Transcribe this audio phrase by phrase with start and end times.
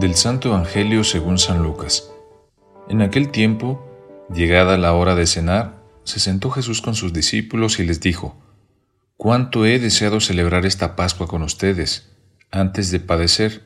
[0.00, 2.10] Del Santo Evangelio según San Lucas.
[2.88, 3.86] En aquel tiempo,
[4.34, 5.74] llegada la hora de cenar,
[6.04, 8.34] se sentó Jesús con sus discípulos y les dijo,
[9.18, 12.16] Cuánto he deseado celebrar esta Pascua con ustedes,
[12.50, 13.62] antes de padecer,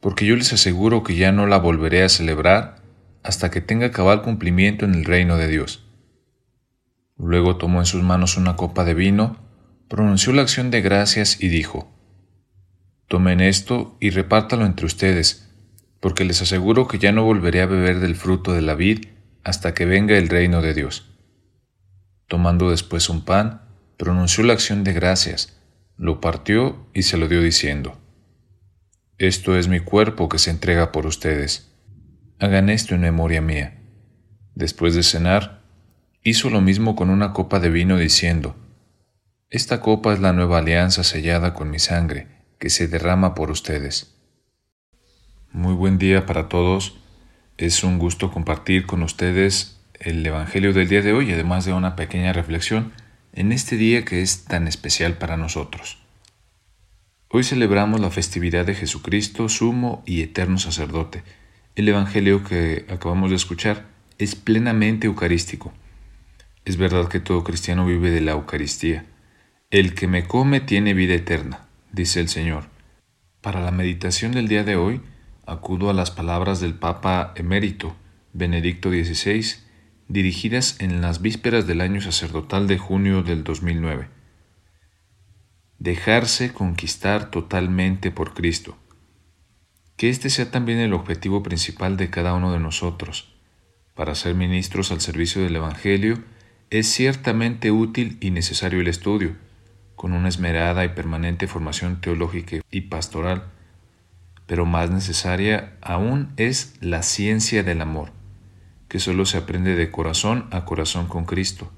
[0.00, 2.82] porque yo les aseguro que ya no la volveré a celebrar
[3.22, 5.86] hasta que tenga cabal cumplimiento en el reino de Dios.
[7.16, 9.38] Luego tomó en sus manos una copa de vino,
[9.88, 11.90] pronunció la acción de gracias y dijo,
[13.06, 15.47] Tomen esto y repártalo entre ustedes,
[16.00, 19.06] porque les aseguro que ya no volveré a beber del fruto de la vid
[19.42, 21.10] hasta que venga el reino de Dios.
[22.26, 23.62] Tomando después un pan,
[23.96, 25.58] pronunció la acción de gracias,
[25.96, 27.98] lo partió y se lo dio diciendo,
[29.16, 31.74] Esto es mi cuerpo que se entrega por ustedes.
[32.38, 33.82] Hagan esto en memoria mía.
[34.54, 35.64] Después de cenar,
[36.22, 38.54] hizo lo mismo con una copa de vino diciendo,
[39.50, 44.17] Esta copa es la nueva alianza sellada con mi sangre, que se derrama por ustedes.
[45.58, 46.98] Muy buen día para todos.
[47.56, 51.96] Es un gusto compartir con ustedes el Evangelio del día de hoy, además de una
[51.96, 52.92] pequeña reflexión
[53.32, 55.98] en este día que es tan especial para nosotros.
[57.28, 61.24] Hoy celebramos la festividad de Jesucristo, sumo y eterno sacerdote.
[61.74, 63.86] El Evangelio que acabamos de escuchar
[64.18, 65.72] es plenamente eucarístico.
[66.66, 69.06] Es verdad que todo cristiano vive de la Eucaristía.
[69.72, 72.68] El que me come tiene vida eterna, dice el Señor.
[73.40, 75.00] Para la meditación del día de hoy,
[75.48, 77.96] acudo a las palabras del Papa emérito,
[78.32, 79.44] Benedicto XVI,
[80.06, 84.08] dirigidas en las vísperas del año sacerdotal de junio del 2009.
[85.78, 88.76] Dejarse conquistar totalmente por Cristo.
[89.96, 93.34] Que este sea también el objetivo principal de cada uno de nosotros.
[93.94, 96.22] Para ser ministros al servicio del Evangelio
[96.70, 99.34] es ciertamente útil y necesario el estudio,
[99.96, 103.50] con una esmerada y permanente formación teológica y pastoral,
[104.48, 108.12] pero más necesaria aún es la ciencia del amor,
[108.88, 111.70] que solo se aprende de corazón a corazón con Cristo.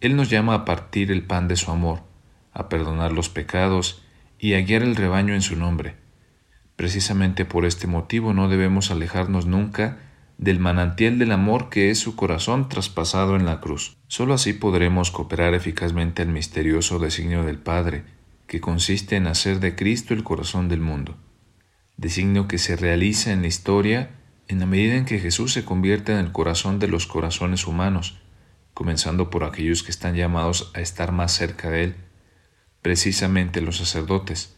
[0.00, 2.02] Él nos llama a partir el pan de su amor,
[2.52, 4.02] a perdonar los pecados
[4.40, 5.94] y a guiar el rebaño en su nombre.
[6.74, 9.98] Precisamente por este motivo no debemos alejarnos nunca
[10.36, 13.96] del manantial del amor que es su corazón traspasado en la cruz.
[14.08, 18.02] Solo así podremos cooperar eficazmente al misterioso designio del Padre,
[18.48, 21.16] que consiste en hacer de Cristo el corazón del mundo
[21.98, 24.10] designio que se realiza en la historia
[24.48, 28.18] en la medida en que Jesús se convierte en el corazón de los corazones humanos,
[28.72, 31.96] comenzando por aquellos que están llamados a estar más cerca de Él,
[32.80, 34.56] precisamente los sacerdotes.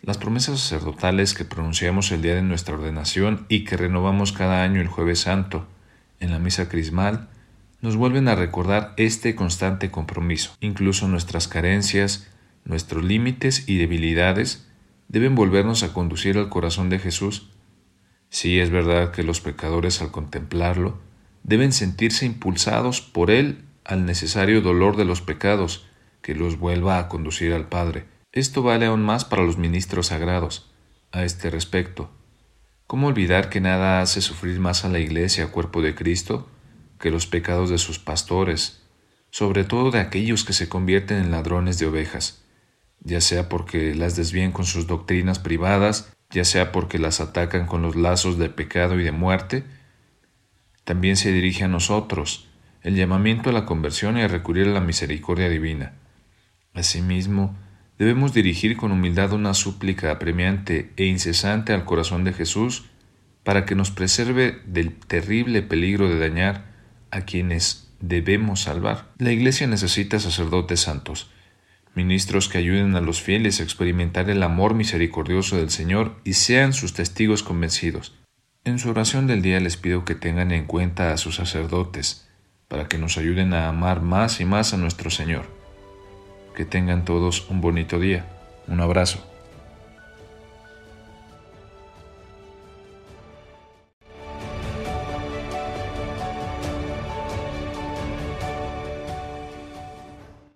[0.00, 4.80] Las promesas sacerdotales que pronunciamos el día de nuestra ordenación y que renovamos cada año
[4.80, 5.68] el jueves santo
[6.18, 7.28] en la misa crismal,
[7.80, 10.56] nos vuelven a recordar este constante compromiso.
[10.60, 12.26] Incluso nuestras carencias,
[12.64, 14.69] nuestros límites y debilidades
[15.10, 17.50] deben volvernos a conducir al corazón de Jesús.
[18.28, 21.00] Sí es verdad que los pecadores al contemplarlo
[21.42, 25.84] deben sentirse impulsados por Él al necesario dolor de los pecados
[26.22, 28.04] que los vuelva a conducir al Padre.
[28.30, 30.70] Esto vale aún más para los ministros sagrados.
[31.10, 32.12] A este respecto,
[32.86, 36.48] ¿cómo olvidar que nada hace sufrir más a la Iglesia, cuerpo de Cristo,
[37.00, 38.84] que los pecados de sus pastores,
[39.30, 42.44] sobre todo de aquellos que se convierten en ladrones de ovejas?
[43.00, 47.82] Ya sea porque las desvían con sus doctrinas privadas, ya sea porque las atacan con
[47.82, 49.64] los lazos de pecado y de muerte,
[50.84, 52.48] también se dirige a nosotros
[52.82, 55.92] el llamamiento a la conversión y a recurrir a la misericordia divina.
[56.72, 57.56] Asimismo,
[57.98, 62.86] debemos dirigir con humildad una súplica apremiante e incesante al corazón de Jesús
[63.44, 66.64] para que nos preserve del terrible peligro de dañar
[67.10, 69.10] a quienes debemos salvar.
[69.18, 71.30] La Iglesia necesita sacerdotes santos,
[71.94, 76.72] ministros que ayuden a los fieles a experimentar el amor misericordioso del Señor y sean
[76.72, 78.14] sus testigos convencidos.
[78.64, 82.28] En su oración del día les pido que tengan en cuenta a sus sacerdotes,
[82.68, 85.46] para que nos ayuden a amar más y más a nuestro Señor.
[86.54, 88.26] Que tengan todos un bonito día.
[88.68, 89.29] Un abrazo.